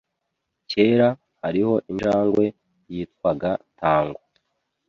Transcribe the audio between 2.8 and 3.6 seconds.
yitwaga